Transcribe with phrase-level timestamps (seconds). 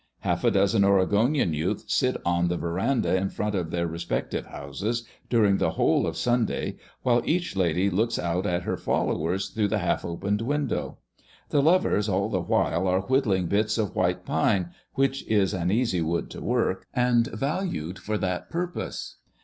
[0.21, 4.45] Half a dozen Oregonian youths sit on the verandah in front of their re spective
[4.47, 9.67] houses during the whole of Sunday, while each lady looks out at her followers through
[9.67, 10.97] the half opened window.
[11.49, 16.01] The lovers all the while are whittling bits of white pine, which is an easy
[16.01, 19.17] wood to work, and valued for that purpose.